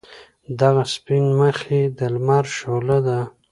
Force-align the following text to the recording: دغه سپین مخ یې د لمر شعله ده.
دغه 0.59 0.83
سپین 0.93 1.25
مخ 1.39 1.57
یې 1.73 1.81
د 1.97 1.99
لمر 2.13 2.45
شعله 2.57 2.97
ده. 3.07 3.19